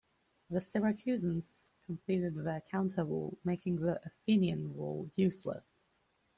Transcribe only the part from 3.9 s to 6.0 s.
Athenian wall useless.